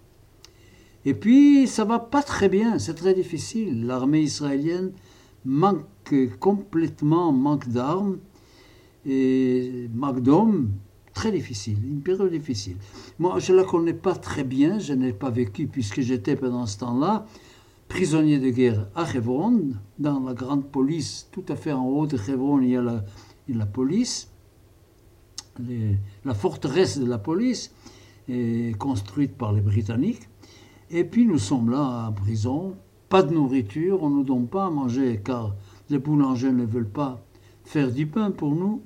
Et 1.04 1.14
puis, 1.14 1.68
ça 1.68 1.84
va 1.84 2.00
pas 2.00 2.24
très 2.24 2.48
bien, 2.48 2.80
c'est 2.80 2.96
très 2.96 3.14
difficile. 3.14 3.86
L'armée 3.86 4.22
israélienne 4.22 4.94
manque 5.44 5.84
complètement, 6.40 7.34
manque 7.34 7.68
d'armes 7.68 8.18
et 9.06 9.90
manque 9.94 10.22
d'hommes. 10.22 10.72
Très 11.20 11.34
difficile, 11.34 11.80
une 11.84 12.00
période 12.00 12.32
difficile. 12.32 12.78
Moi, 13.20 13.40
je 13.40 13.52
ne 13.52 13.58
la 13.58 13.66
connais 13.66 13.94
pas 13.94 14.16
très 14.16 14.46
bien, 14.46 14.80
je 14.80 14.94
n'ai 14.94 15.12
pas 15.12 15.30
vécu 15.30 15.68
puisque 15.68 16.00
j'étais 16.00 16.38
pendant 16.38 16.66
ce 16.66 16.78
temps-là 16.78 17.26
prisonnier 17.90 18.40
de 18.40 18.50
guerre 18.50 18.88
à 18.96 19.04
Hebron, 19.14 19.74
dans 19.98 20.22
la 20.22 20.34
grande 20.34 20.72
police, 20.72 21.28
tout 21.34 21.44
à 21.50 21.58
fait 21.58 21.74
en 21.74 21.86
haut 21.86 22.08
de 22.08 22.16
Hebron, 22.16 22.62
il 22.62 22.70
y 22.70 22.78
a 22.78 23.04
la, 23.50 23.66
police, 23.66 24.32
la 26.24 26.34
forteresse 26.34 26.98
de 26.98 27.06
la 27.06 27.18
police, 27.18 27.74
est 28.30 28.78
construite 28.78 29.36
par 29.36 29.52
les 29.52 29.60
Britanniques. 29.60 30.30
Et 30.90 31.04
puis 31.04 31.26
nous 31.26 31.38
sommes 31.38 31.70
là 31.70 32.08
en 32.08 32.14
prison, 32.14 32.78
pas 33.10 33.24
de 33.24 33.34
nourriture, 33.34 34.04
on 34.04 34.10
ne 34.10 34.16
nous 34.16 34.24
donne 34.24 34.48
pas 34.48 34.68
à 34.68 34.70
manger 34.70 35.20
car 35.22 35.54
les 35.90 36.00
boulangers 36.00 36.54
ne 36.54 36.64
veulent 36.64 36.88
pas 36.88 37.22
faire 37.66 37.92
du 37.92 38.08
pain 38.08 38.32
pour 38.32 38.56
nous. 38.56 38.84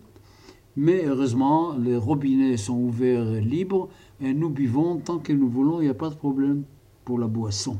Mais 0.75 1.05
heureusement, 1.05 1.75
les 1.77 1.95
robinets 1.95 2.57
sont 2.57 2.77
ouverts 2.77 3.35
et 3.35 3.41
libres 3.41 3.89
et 4.21 4.33
nous 4.33 4.49
buvons 4.49 4.97
tant 4.97 5.19
que 5.19 5.33
nous 5.33 5.47
voulons, 5.47 5.81
il 5.81 5.85
n'y 5.85 5.89
a 5.89 5.93
pas 5.93 6.09
de 6.09 6.15
problème 6.15 6.63
pour 7.05 7.19
la 7.19 7.27
boisson. 7.27 7.77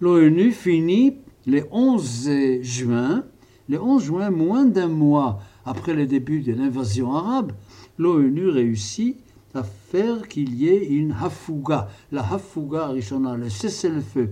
L'ONU 0.00 0.52
finit 0.52 1.16
le 1.46 1.64
11 1.70 2.30
juin, 2.62 3.24
le 3.68 3.80
11 3.80 4.02
juin, 4.02 4.30
moins 4.30 4.64
d'un 4.64 4.88
mois 4.88 5.40
après 5.64 5.92
le 5.92 6.06
début 6.06 6.40
de 6.40 6.52
l'invasion 6.52 7.14
arabe, 7.14 7.52
l'ONU 7.98 8.48
réussit 8.48 9.18
à 9.54 9.62
faire 9.62 10.28
qu'il 10.28 10.54
y 10.54 10.68
ait 10.68 10.86
une 10.86 11.12
hafouga. 11.12 11.88
La 12.12 12.22
hafouga 12.22 12.88
rishona, 12.88 13.36
le 13.36 13.50
cessez-le-feu. 13.50 14.30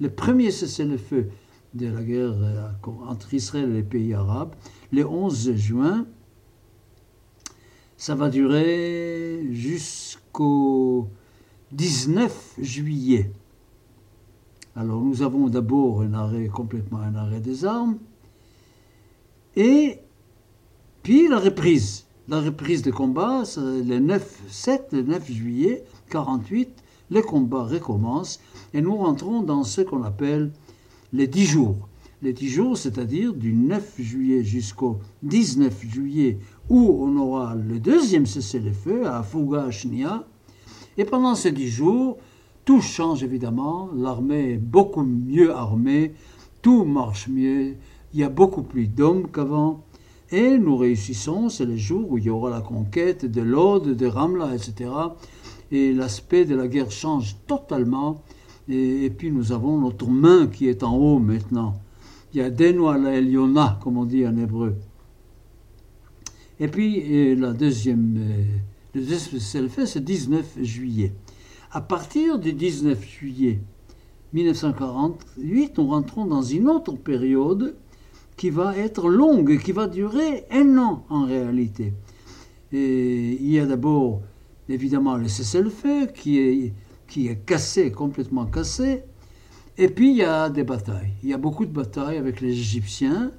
Le 0.00 0.08
premier 0.08 0.50
cessez-le-feu 0.50 1.28
de 1.74 1.86
la 1.88 2.02
guerre 2.02 2.34
entre 3.06 3.34
Israël 3.34 3.70
et 3.70 3.74
les 3.74 3.82
pays 3.82 4.14
arabes, 4.14 4.54
le 4.92 5.06
11 5.06 5.54
juin, 5.54 6.06
ça 8.00 8.14
va 8.14 8.30
durer 8.30 9.46
jusqu'au 9.50 11.06
19 11.72 12.54
juillet. 12.58 13.30
Alors 14.74 15.02
nous 15.02 15.20
avons 15.20 15.50
d'abord 15.50 16.00
un 16.00 16.14
arrêt, 16.14 16.46
complètement 16.46 17.00
un 17.00 17.14
arrêt 17.14 17.40
des 17.40 17.66
armes, 17.66 17.98
et 19.54 19.98
puis 21.02 21.28
la 21.28 21.38
reprise 21.38 22.06
la 22.28 22.40
reprise 22.40 22.80
des 22.82 22.92
combats, 22.92 23.42
le 23.56 23.98
9, 23.98 24.42
7, 24.48 24.88
le 24.92 25.02
9 25.02 25.30
juillet 25.30 25.84
48, 26.10 26.70
les 27.10 27.22
combats 27.22 27.64
recommencent 27.64 28.40
et 28.72 28.80
nous 28.80 28.96
rentrons 28.96 29.42
dans 29.42 29.64
ce 29.64 29.80
qu'on 29.80 30.04
appelle 30.04 30.52
les 31.12 31.26
10 31.26 31.44
jours. 31.44 31.88
Les 32.22 32.32
10 32.32 32.48
jours, 32.48 32.78
c'est-à-dire 32.78 33.34
du 33.34 33.52
9 33.52 33.94
juillet 33.98 34.44
jusqu'au 34.44 35.00
19 35.24 35.74
juillet, 35.82 36.38
où 36.70 37.04
on 37.04 37.16
aura 37.16 37.54
le 37.56 37.80
deuxième 37.80 38.26
cessez-le-feu 38.26 39.06
à 39.06 39.22
Fouga 39.22 39.70
Shnia. 39.70 40.24
Et 40.96 41.04
pendant 41.04 41.34
ces 41.34 41.52
10 41.52 41.68
jours, 41.68 42.16
tout 42.64 42.80
change 42.80 43.24
évidemment, 43.24 43.90
l'armée 43.94 44.52
est 44.52 44.56
beaucoup 44.56 45.02
mieux 45.02 45.52
armée, 45.52 46.14
tout 46.62 46.84
marche 46.84 47.28
mieux, 47.28 47.74
il 48.14 48.20
y 48.20 48.24
a 48.24 48.28
beaucoup 48.28 48.62
plus 48.62 48.86
d'hommes 48.86 49.28
qu'avant, 49.30 49.84
et 50.32 50.58
nous 50.58 50.76
réussissons, 50.76 51.48
c'est 51.48 51.64
le 51.64 51.76
jour 51.76 52.12
où 52.12 52.18
il 52.18 52.24
y 52.24 52.30
aura 52.30 52.50
la 52.50 52.60
conquête 52.60 53.24
de 53.24 53.40
l'Aude, 53.40 53.96
de 53.96 54.06
Ramla, 54.06 54.54
etc. 54.54 54.90
Et 55.72 55.92
l'aspect 55.92 56.44
de 56.44 56.54
la 56.54 56.68
guerre 56.68 56.92
change 56.92 57.36
totalement. 57.48 58.22
Et, 58.68 59.10
puis 59.10 59.32
nous 59.32 59.50
avons 59.50 59.78
notre 59.78 60.06
main 60.06 60.46
qui 60.46 60.68
est 60.68 60.84
en 60.84 60.96
haut 60.96 61.18
maintenant. 61.18 61.80
Il 62.32 62.38
y 62.38 62.42
a 62.42 62.50
Deno 62.50 62.92
la 62.92 63.16
Eliona, 63.16 63.80
comme 63.82 63.96
on 63.96 64.04
dit 64.04 64.24
en 64.24 64.36
hébreu. 64.36 64.76
Et 66.60 66.68
puis 66.68 67.34
la 67.36 67.54
deuxième, 67.54 68.16
euh, 68.18 68.44
le 68.94 69.00
deuxième 69.00 69.70
fait, 69.70 69.86
c'est 69.86 70.04
19 70.04 70.58
juillet. 70.62 71.12
À 71.72 71.80
partir 71.80 72.38
du 72.38 72.52
19 72.52 73.02
juillet 73.02 73.60
1948, 74.34 75.78
nous 75.78 75.86
rentrons 75.86 76.26
dans 76.26 76.42
une 76.42 76.68
autre 76.68 76.92
période 76.96 77.76
qui 78.36 78.50
va 78.50 78.76
être 78.76 79.08
longue, 79.08 79.58
qui 79.58 79.72
va 79.72 79.86
durer 79.86 80.44
un 80.50 80.76
an 80.76 81.04
en 81.08 81.24
réalité. 81.24 81.94
Il 82.72 83.50
y 83.50 83.58
a 83.58 83.66
d'abord 83.66 84.20
évidemment 84.68 85.16
le 85.16 85.28
cessez-le-feu 85.28 86.08
qui 86.14 86.38
est, 86.38 86.72
qui 87.08 87.28
est 87.28 87.44
cassé, 87.44 87.90
complètement 87.90 88.44
cassé. 88.46 89.02
Et 89.78 89.88
puis 89.88 90.10
il 90.10 90.16
y 90.18 90.24
a 90.24 90.50
des 90.50 90.62
batailles. 90.62 91.12
Il 91.22 91.30
y 91.30 91.32
a 91.32 91.38
beaucoup 91.38 91.64
de 91.64 91.72
batailles 91.72 92.18
avec 92.18 92.40
les 92.40 92.50
Égyptiens. 92.50 93.32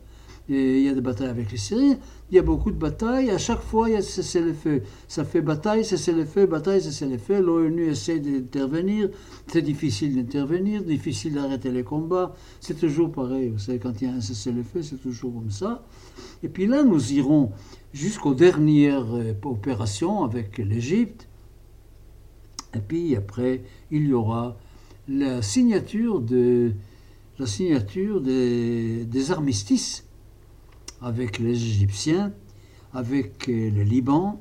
Il 0.49 0.81
y 0.81 0.89
a 0.89 0.93
des 0.93 1.01
batailles 1.01 1.29
avec 1.29 1.51
les 1.51 1.57
Syriens. 1.57 1.97
Il 2.29 2.35
y 2.35 2.39
a 2.39 2.41
beaucoup 2.41 2.71
de 2.71 2.77
batailles. 2.77 3.29
À 3.29 3.37
chaque 3.37 3.61
fois, 3.61 3.89
il 3.89 3.93
y 3.93 3.95
a 3.95 4.01
cessez-le-feu. 4.01 4.83
Ça 5.07 5.23
fait 5.23 5.41
bataille, 5.41 5.85
cessez-le-feu, 5.85 6.45
bataille, 6.45 6.81
cessez-le-feu. 6.81 7.41
L'ONU 7.41 7.87
essaie 7.89 8.19
d'intervenir. 8.19 9.09
C'est 9.47 9.61
difficile 9.61 10.15
d'intervenir, 10.15 10.83
difficile 10.83 11.35
d'arrêter 11.35 11.71
les 11.71 11.83
combats. 11.83 12.35
C'est 12.59 12.79
toujours 12.79 13.11
pareil. 13.11 13.49
Vous 13.49 13.59
savez, 13.59 13.79
quand 13.79 14.01
il 14.01 14.07
y 14.07 14.11
a 14.11 14.13
un 14.13 14.21
cessez-le-feu, 14.21 14.81
c'est 14.81 15.01
toujours 15.01 15.33
comme 15.33 15.51
ça. 15.51 15.85
Et 16.43 16.49
puis 16.49 16.67
là, 16.67 16.83
nous 16.83 17.13
irons 17.13 17.51
jusqu'aux 17.93 18.33
dernières 18.33 19.13
euh, 19.13 19.33
opérations 19.43 20.23
avec 20.23 20.57
l'Égypte. 20.57 21.27
Et 22.73 22.79
puis 22.79 23.15
après, 23.15 23.63
il 23.91 24.07
y 24.07 24.13
aura 24.13 24.57
la 25.07 25.41
signature, 25.41 26.21
de, 26.21 26.71
la 27.37 27.45
signature 27.45 28.21
des, 28.21 29.31
armistices 29.31 30.05
avec 31.01 31.39
les 31.39 31.51
Égyptiens, 31.51 32.31
avec 32.93 33.49
euh, 33.49 33.69
le 33.71 33.83
Liban, 33.83 34.39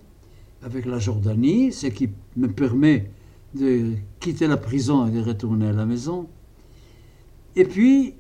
avec 0.63 0.85
la 0.87 0.99
Jordanie, 0.99 1.73
ce 1.73 1.87
qui 1.87 2.11
me 2.37 2.49
permet 2.49 3.11
de 3.55 3.95
quitter 4.21 4.47
la 4.47 4.57
prison 4.57 5.07
et 5.07 5.11
de 5.11 5.21
retourner 5.21 5.69
à 5.69 5.73
la 5.73 5.87
maison. 5.87 6.29
Et 7.57 7.65
puis, 7.65 8.15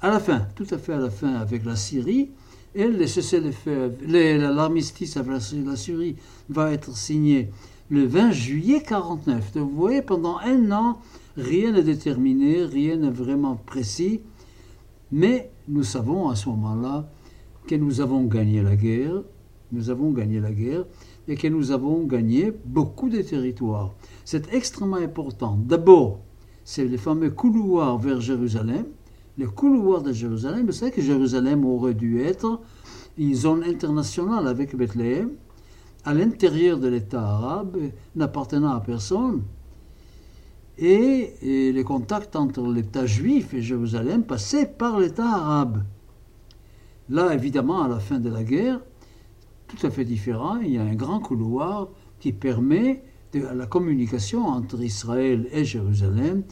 à 0.00 0.08
la 0.08 0.20
fin, 0.20 0.46
tout 0.54 0.66
à 0.70 0.78
fait 0.78 0.94
à 0.94 0.98
la 0.98 1.10
fin, 1.10 1.34
avec 1.34 1.64
la 1.64 1.76
Syrie, 1.76 2.30
et 2.74 2.88
l'armistice 4.38 5.16
avec 5.16 5.32
la 5.64 5.76
Syrie 5.76 6.16
va 6.48 6.72
être 6.72 6.96
signé 6.96 7.50
le 7.90 8.04
20 8.06 8.32
juillet 8.32 8.82
49. 8.82 9.52
vous 9.54 9.70
voyez, 9.70 10.02
pendant 10.02 10.38
un 10.38 10.72
an, 10.72 10.98
rien 11.36 11.72
n'est 11.72 11.82
déterminé, 11.82 12.64
rien 12.64 12.96
n'est 12.96 13.10
vraiment 13.10 13.54
précis, 13.54 14.20
mais 15.12 15.50
nous 15.68 15.84
savons 15.84 16.28
à 16.28 16.36
ce 16.36 16.48
moment-là 16.48 17.06
que 17.66 17.74
nous 17.74 18.00
avons 18.00 18.24
gagné 18.24 18.62
la 18.62 18.76
guerre, 18.76 19.22
nous 19.72 19.90
avons 19.90 20.10
gagné 20.10 20.40
la 20.40 20.52
guerre, 20.52 20.84
et 21.26 21.36
que 21.36 21.48
nous 21.48 21.70
avons 21.70 22.04
gagné 22.04 22.52
beaucoup 22.64 23.08
de 23.08 23.22
territoires. 23.22 23.94
C'est 24.24 24.52
extrêmement 24.52 24.96
important. 24.96 25.58
D'abord, 25.58 26.20
c'est 26.64 26.84
les 26.84 26.98
fameux 26.98 27.30
couloirs 27.30 27.98
vers 27.98 28.20
Jérusalem. 28.20 28.86
Les 29.36 29.46
couloirs 29.46 30.02
de 30.02 30.12
Jérusalem, 30.12 30.70
savez 30.72 30.92
que 30.92 31.02
Jérusalem 31.02 31.64
aurait 31.64 31.94
dû 31.94 32.20
être 32.20 32.60
une 33.18 33.34
zone 33.34 33.64
internationale 33.64 34.46
avec 34.46 34.76
Bethléem, 34.76 35.30
à 36.04 36.14
l'intérieur 36.14 36.78
de 36.78 36.88
l'État 36.88 37.22
arabe, 37.22 37.78
n'appartenant 38.14 38.72
à 38.72 38.80
personne. 38.80 39.42
Et, 40.76 41.72
les 41.72 41.84
contacts 41.84 42.36
entre 42.36 42.62
l'État 42.70 43.06
juif 43.06 43.54
et 43.54 43.62
Jérusalem 43.62 44.24
passaient 44.24 44.66
par 44.66 44.98
l'État 45.00 45.28
arabe. 45.28 45.82
Là, 47.10 47.34
évidemment, 47.34 47.82
à 47.82 47.88
la 47.88 47.98
fin 47.98 48.18
de 48.18 48.30
la 48.30 48.44
guerre, 48.44 48.80
tout 49.68 49.86
à 49.86 49.90
fait 49.90 50.04
différent, 50.04 50.56
il 50.56 50.72
y 50.72 50.78
a 50.78 50.82
un 50.82 50.94
grand 50.94 51.20
couloir 51.20 51.88
qui 52.20 52.32
permet 52.32 53.02
la 53.34 53.66
communication 53.66 54.46
entre 54.46 54.80
Israël 54.80 55.48
et 55.52 55.64
Jérusalem, 55.64 56.44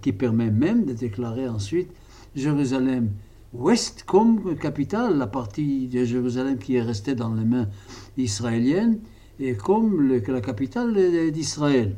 qui 0.00 0.12
permet 0.12 0.50
même 0.50 0.84
de 0.84 0.92
déclarer 0.92 1.48
ensuite 1.48 1.90
Jérusalem 2.34 3.10
ouest 3.52 4.04
comme 4.04 4.56
capitale, 4.56 5.18
la 5.18 5.26
partie 5.26 5.86
de 5.88 6.04
Jérusalem 6.04 6.58
qui 6.58 6.76
est 6.76 6.82
restée 6.82 7.14
dans 7.14 7.34
les 7.34 7.44
mains 7.44 7.68
israéliennes, 8.16 8.98
et 9.38 9.54
comme 9.54 10.08
la 10.08 10.40
capitale 10.40 10.94
d'Israël. 11.32 11.96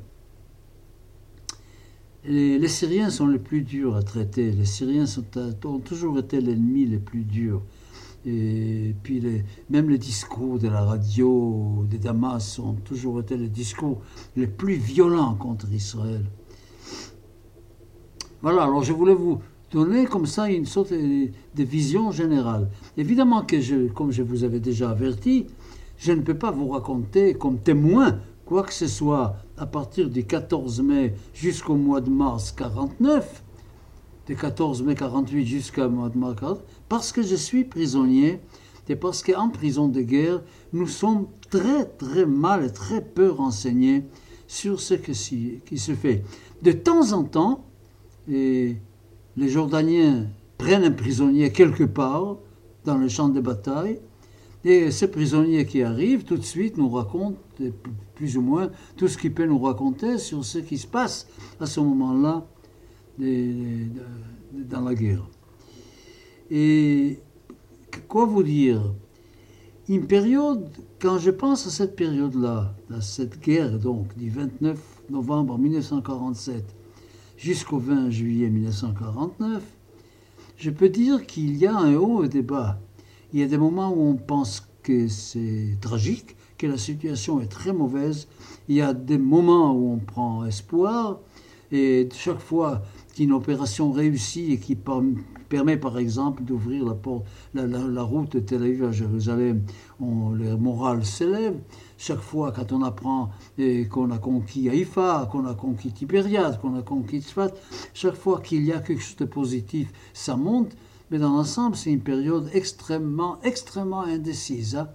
Les, 2.27 2.69
Syriens 2.69 3.11
sont 3.11 3.27
les 3.27 3.39
plus 3.39 3.61
durs 3.61 3.97
à 3.97 4.03
traiter. 4.03 4.51
Les 4.51 4.65
Syriens 4.65 5.05
ont 5.65 5.79
toujours 5.79 6.19
été 6.19 6.41
l'ennemi 6.41 6.87
le 6.87 6.99
plus 6.99 7.25
dur. 7.25 7.63
Et 8.27 8.95
puis 9.03 9.23
même 9.69 9.91
les 9.91 9.99
discours 9.99 10.59
de 10.59 10.69
la 10.69 10.83
radio 10.83 11.85
de 11.91 11.97
Damas 11.99 12.59
ont 12.59 12.75
toujours 12.75 13.21
été 13.21 13.37
les 13.37 13.49
discours 13.49 14.01
les 14.37 14.47
plus 14.47 14.77
violents 14.77 15.35
contre 15.35 15.71
Israël. 15.71 16.25
Voilà, 18.41 18.65
alors 18.65 18.83
je 18.83 18.93
voulais 18.93 19.15
vous, 19.15 19.41
donner 19.75 20.07
comme 20.07 20.27
ça 20.27 20.49
une 20.49 20.67
sorte 20.67 20.93
de, 20.93 21.31
vision 21.65 22.13
générale. 22.13 22.71
Évidemment 22.97 23.43
que, 23.43 23.61
je, 23.61 23.89
comme 23.89 24.13
je 24.13 24.23
vous 24.23 24.45
avais 24.45 24.61
déjà 24.61 24.91
averti, 24.91 25.47
je 25.97 26.13
ne 26.13 26.23
peux 26.23 26.39
pas 26.39 26.51
vous 26.51 26.69
raconter 26.69 27.35
comme 27.35 27.59
témoin 27.59 28.19
quoi 28.47 28.63
que 28.63 28.73
ce 28.73 28.87
soit 28.87 29.37
à 29.57 29.67
partir 29.67 30.11
du 30.11 30.25
14 30.25 30.81
mai 30.83 31.15
jusqu'au 31.33 31.75
mois 31.75 32.01
de 32.01 32.11
mars 32.11 32.53
49, 32.53 33.44
du 34.27 34.37
14 34.37 34.83
mai 34.83 34.95
48 34.95 35.45
jusqu'au 35.47 35.89
mois 35.89 36.09
de 36.09 36.19
mars 36.19 36.37
49, 36.41 36.63
parce 36.89 37.13
que 37.13 37.23
je 37.23 37.35
suis 37.35 37.65
prisonnier 37.65 38.41
et 38.89 38.97
parce 38.97 39.23
qu'en 39.23 39.49
prison 39.49 39.89
de 39.89 40.01
guerre, 40.01 40.43
nous 40.73 40.87
sommes 40.87 41.27
très 41.51 41.85
très 41.85 42.27
mal 42.27 42.65
et 42.65 42.73
très 42.73 43.03
peu 43.03 43.31
renseignés 43.31 44.05
sur 44.47 44.81
ce 44.81 44.95
qui 44.95 45.79
se 45.79 45.95
fait. 45.95 46.23
De 46.63 46.73
temps 46.73 47.13
en 47.13 47.25
temps, 47.25 47.65
et 48.29 48.77
les 49.37 49.49
Jordaniens 49.49 50.27
prennent 50.59 50.85
un 50.85 50.91
prisonnier 50.91 51.51
quelque 51.51 51.85
part 51.85 52.37
dans 52.85 52.99
le 52.99 53.09
champ 53.09 53.29
de 53.29 53.41
bataille, 53.41 54.01
et 54.65 54.91
ce 54.91 55.05
prisonnier 55.05 55.67
qui 55.67 55.83
arrive, 55.83 56.25
tout 56.25 56.37
de 56.37 56.45
suite, 56.45 56.79
nous 56.79 56.89
raconte 56.89 57.37
plus 58.15 58.39
ou 58.39 58.43
moins 58.43 58.71
tout 58.97 59.09
ce 59.09 59.19
qu'il 59.19 59.35
peut 59.35 59.45
nous 59.45 59.59
raconter 59.59 60.17
sur 60.17 60.45
ce 60.45 60.59
qui 60.59 60.79
se 60.79 60.87
passe 60.87 61.27
à 61.61 61.67
ce 61.67 61.81
moment-là 61.81 62.47
dans 63.19 64.81
la 64.81 64.95
guerre. 64.95 65.29
Et 66.51 67.19
quoi 68.09 68.27
vous 68.27 68.43
dire? 68.43 68.83
Une 69.89 70.07
période, 70.07 70.69
quand 70.99 71.19
je 71.19 71.31
pense 71.31 71.67
à 71.67 71.71
cette 71.71 71.95
période-là, 71.95 72.75
à 72.91 73.01
cette 73.01 73.41
guerre 73.41 73.79
donc 73.79 74.17
du 74.17 74.31
29 74.31 74.79
novembre 75.11 75.59
1947, 75.59 76.65
jusqu'au 77.37 77.79
20 77.79 78.11
juillet 78.11 78.49
1949, 78.49 79.63
je 80.57 80.71
peux 80.71 80.89
dire 80.89 81.27
qu'il 81.27 81.57
y 81.57 81.67
a 81.67 81.77
un 81.77 81.95
haut 81.97 82.25
et 82.25 82.29
des 82.29 82.43
bas. 82.43 82.81
Il 83.33 83.41
y 83.41 83.43
a 83.43 83.47
des 83.47 83.59
moments 83.59 83.93
où 83.93 84.09
on 84.09 84.15
pense 84.15 84.67
que 84.83 85.09
c'est 85.09 85.77
tragique, 85.81 86.37
que 86.57 86.67
la 86.67 86.79
situation 86.79 87.41
est 87.41 87.51
très 87.51 87.73
mauvaise. 87.73 88.29
Il 88.69 88.77
y 88.77 88.81
a 88.81 88.95
des 88.95 89.19
moments 89.19 89.75
où 89.75 89.93
on 89.93 89.99
prend 89.99 90.47
espoir. 90.47 91.19
Et 91.73 92.09
chaque 92.13 92.39
fois 92.39 92.83
qu'une 93.15 93.33
opération 93.33 93.93
réussit 93.93 94.51
et 94.51 94.59
qui 94.59 94.77
permet 95.49 95.77
par 95.77 95.99
exemple 95.99 96.43
d'ouvrir 96.43 96.97
la, 97.55 97.67
la, 97.67 98.03
route 98.03 98.33
de 98.33 98.41
Tel 98.41 98.63
Aviv 98.63 98.85
à 98.85 98.93
Jérusalem, 98.93 99.63
on, 100.01 100.31
le 100.31 100.57
moral 100.57 101.05
s'élève. 101.05 101.57
Chaque 101.97 102.21
fois 102.21 102.53
quand 102.53 102.73
on 102.73 102.83
apprend 102.83 103.31
qu'on 103.91 104.11
a 104.11 104.19
conquis 104.19 104.69
Haïfa, 104.69 105.29
qu'on 105.31 105.47
a 105.47 105.55
conquis 105.55 105.93
Tibériade, 105.93 106.61
qu'on 106.61 106.77
a 106.77 106.83
conquis 106.83 107.21
Tzfat, 107.21 107.51
chaque 107.95 108.17
fois 108.17 108.41
qu'il 108.41 108.65
y 108.65 108.73
a 108.73 108.81
quelque 108.81 109.03
chose 109.03 109.17
de 109.17 109.25
positif, 109.25 109.93
ça 110.13 110.37
monte. 110.37 110.77
Mais 111.11 111.19
dans 111.19 111.33
l'ensemble, 111.33 111.77
c'est 111.77 111.93
une 111.93 112.01
période 112.01 112.51
extrêmement, 112.53 113.39
extrêmement 113.43 114.03
indécise. 114.03 114.75
Hein. 114.75 114.89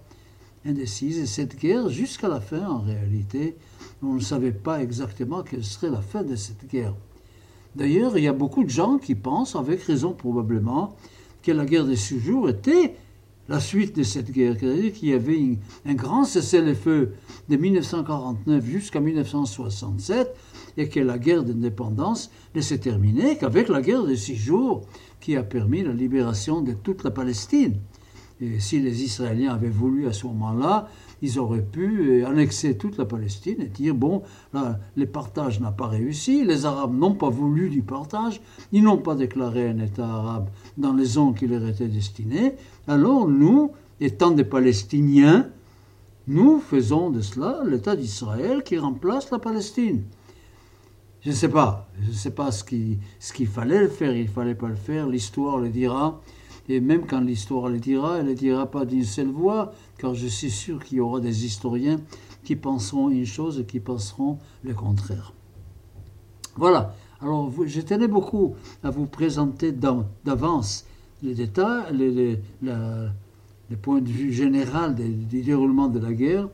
indécise. 0.66 1.18
Et 1.18 1.26
cette 1.26 1.58
guerre, 1.58 1.88
jusqu'à 1.88 2.28
la 2.28 2.40
fin, 2.40 2.68
en 2.68 2.80
réalité, 2.80 3.56
on 4.02 4.14
ne 4.14 4.20
savait 4.20 4.52
pas 4.52 4.82
exactement 4.82 5.42
quelle 5.42 5.64
serait 5.64 5.90
la 5.90 6.02
fin 6.02 6.22
de 6.22 6.36
cette 6.36 6.68
guerre. 6.68 6.94
D'ailleurs, 7.76 8.18
il 8.18 8.24
y 8.24 8.28
a 8.28 8.32
beaucoup 8.32 8.64
de 8.64 8.70
gens 8.70 8.98
qui 8.98 9.14
pensent, 9.14 9.56
avec 9.56 9.82
raison 9.82 10.12
probablement, 10.12 10.96
que 11.42 11.52
la 11.52 11.64
guerre 11.64 11.86
des 11.86 11.96
six 11.96 12.18
jours 12.18 12.48
était 12.48 12.94
la 13.48 13.58
suite 13.58 13.96
de 13.96 14.04
cette 14.04 14.30
guerre, 14.30 14.54
c'est-à-dire 14.58 15.14
avait 15.14 15.58
un 15.84 15.94
grand 15.94 16.24
cessez-le-feu 16.24 17.14
de 17.48 17.56
1949 17.56 18.64
jusqu'à 18.64 19.00
1967 19.00 20.36
et 20.76 20.88
que 20.88 21.00
la 21.00 21.18
guerre 21.18 21.42
d'indépendance 21.42 22.30
ne 22.54 22.60
s'est 22.60 22.78
terminée 22.78 23.36
qu'avec 23.38 23.68
la 23.68 23.82
guerre 23.82 24.04
des 24.04 24.16
six 24.16 24.36
jours 24.36 24.82
qui 25.20 25.36
a 25.36 25.42
permis 25.42 25.82
la 25.82 25.92
libération 25.92 26.60
de 26.60 26.72
toute 26.72 27.02
la 27.02 27.10
Palestine. 27.10 27.74
Et 28.40 28.58
si 28.58 28.80
les 28.80 29.02
Israéliens 29.02 29.52
avaient 29.52 29.68
voulu 29.68 30.06
à 30.06 30.12
ce 30.12 30.26
moment-là, 30.26 30.88
ils 31.20 31.38
auraient 31.38 31.62
pu 31.62 32.22
euh, 32.22 32.26
annexer 32.26 32.76
toute 32.76 32.96
la 32.96 33.04
Palestine 33.04 33.60
et 33.60 33.66
dire, 33.66 33.94
bon, 33.94 34.22
là, 34.54 34.78
le 34.96 35.06
partage 35.06 35.60
n'a 35.60 35.72
pas 35.72 35.88
réussi, 35.88 36.44
les 36.44 36.64
Arabes 36.64 36.96
n'ont 36.96 37.14
pas 37.14 37.28
voulu 37.28 37.68
du 37.68 37.82
partage, 37.82 38.40
ils 38.72 38.82
n'ont 38.82 38.98
pas 38.98 39.14
déclaré 39.14 39.68
un 39.68 39.78
État 39.78 40.06
arabe 40.06 40.48
dans 40.78 40.94
les 40.94 41.04
zones 41.04 41.34
qui 41.34 41.46
leur 41.46 41.66
étaient 41.66 41.88
destinées, 41.88 42.54
alors 42.88 43.28
nous, 43.28 43.72
étant 44.00 44.30
des 44.30 44.44
Palestiniens, 44.44 45.48
nous 46.26 46.60
faisons 46.60 47.10
de 47.10 47.20
cela 47.20 47.60
l'État 47.66 47.96
d'Israël 47.96 48.62
qui 48.62 48.78
remplace 48.78 49.30
la 49.30 49.38
Palestine. 49.38 50.02
Je 51.22 51.30
ne 51.30 51.34
sais 51.34 51.48
pas, 51.48 51.88
je 52.00 52.08
ne 52.08 52.14
sais 52.14 52.30
pas 52.30 52.50
ce 52.50 52.64
qu'il 52.64 52.96
ce 53.18 53.34
qu'il 53.34 53.46
fallait 53.46 53.80
le 53.80 53.88
faire, 53.88 54.14
il 54.14 54.24
ne 54.24 54.30
fallait 54.30 54.54
pas 54.54 54.68
le 54.68 54.76
faire, 54.76 55.06
l'histoire 55.06 55.58
le 55.58 55.68
dira. 55.68 56.20
Et 56.70 56.78
même 56.78 57.04
quand 57.04 57.20
l'histoire 57.20 57.68
le 57.68 57.80
dira, 57.80 58.18
elle 58.18 58.26
ne 58.26 58.28
le 58.28 58.36
dira 58.36 58.70
pas 58.70 58.84
d'une 58.84 59.02
seule 59.02 59.26
voix, 59.26 59.72
car 59.98 60.14
je 60.14 60.28
suis 60.28 60.52
sûr 60.52 60.84
qu'il 60.84 60.98
y 60.98 61.00
aura 61.00 61.18
des 61.18 61.44
historiens 61.44 62.00
qui 62.44 62.54
penseront 62.54 63.10
une 63.10 63.26
chose 63.26 63.58
et 63.58 63.64
qui 63.64 63.80
penseront 63.80 64.38
le 64.62 64.72
contraire. 64.72 65.32
Voilà. 66.54 66.94
Alors, 67.20 67.52
je 67.66 67.80
tenais 67.80 68.06
beaucoup 68.06 68.54
à 68.84 68.90
vous 68.90 69.06
présenter 69.06 69.72
d'avance 69.72 70.86
les 71.24 71.34
détails, 71.34 72.38
les, 72.62 73.76
points 73.82 74.00
de 74.00 74.08
vue 74.08 74.32
général 74.32 74.94
du 74.94 75.42
déroulement 75.42 75.88
de 75.88 75.98
la 75.98 76.12
guerre, 76.12 76.48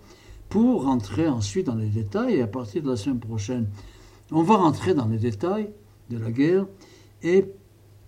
pour 0.48 0.84
rentrer 0.84 1.28
ensuite 1.28 1.66
dans 1.66 1.74
les 1.74 1.90
détails. 1.90 2.36
Et 2.36 2.42
à 2.42 2.46
partir 2.46 2.82
de 2.82 2.88
la 2.88 2.96
semaine 2.96 3.20
prochaine, 3.20 3.68
on 4.32 4.42
va 4.42 4.56
rentrer 4.56 4.94
dans 4.94 5.08
les 5.08 5.18
détails 5.18 5.68
de 6.08 6.16
la 6.16 6.30
guerre. 6.30 6.66
Et 7.22 7.44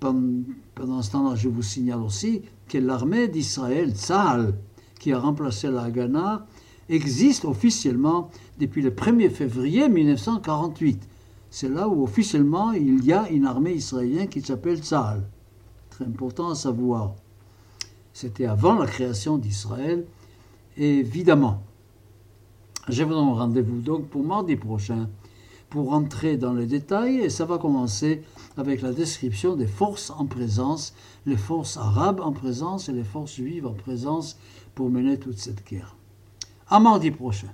pendant, 0.01 1.03
ce 1.03 1.11
temps-là, 1.11 1.35
je 1.35 1.49
vous 1.49 1.63
signale 1.63 2.01
aussi 2.01 2.43
que 2.69 2.79
l'armée 2.79 3.29
d'Israël, 3.29 3.95
Tzahal, 3.95 4.55
qui 4.99 5.13
a 5.13 5.19
remplacé 5.19 5.71
la 5.71 5.83
Haganah, 5.83 6.47
existe 6.89 7.45
officiellement 7.45 8.31
depuis 8.59 8.83
le 8.83 8.91
1er 8.91 9.31
février 9.31 9.89
1948. 9.89 11.09
C'est 11.51 11.69
là 11.69 11.89
où 11.89 12.03
officiellement 12.03 12.73
il 12.73 13.05
y 13.05 13.13
a 13.13 13.29
une 13.31 13.47
armée 13.47 13.73
israélienne 13.73 14.29
qui 14.29 14.41
s'appelle 14.41 14.79
Tzahal. 14.79 15.29
Très 15.91 16.05
important 16.05 16.51
à 16.51 16.55
savoir. 16.55 17.15
C'était 18.13 18.47
avant 18.47 18.75
la 18.75 18.87
création 18.87 19.39
d'Israël, 19.39 20.05
évidemment. 20.77 21.63
Je 22.89 23.05
vous 23.05 23.11
donne 23.11 23.29
rendez-vous 23.29 23.81
donc 23.81 24.07
pour 24.07 24.23
mardi 24.23 24.57
prochain 24.57 25.09
pour 25.71 25.93
entrer 25.93 26.37
dans 26.37 26.55
les 26.55 26.67
détails 26.67 27.21
et 27.21 27.31
ça 27.31 27.45
va 27.45 27.59
commencer 27.59 28.23
avec 28.57 28.83
la 28.83 28.93
description 28.93 29.57
des 29.57 29.67
forces 29.67 30.11
en 30.11 30.27
présence, 30.27 30.95
les 31.27 31.37
forces 31.37 31.77
arabes 31.77 32.21
en 32.21 32.33
présence 32.33 32.89
et 32.89 32.93
les 32.93 33.05
forces 33.05 33.35
juives 33.35 33.67
en 33.67 33.75
présence 33.75 34.39
pour 34.75 34.91
mener 34.91 35.19
toute 35.19 35.39
cette 35.39 35.67
guerre. 35.67 35.97
À 36.69 36.81
mardi 36.81 37.11
prochain. 37.11 37.49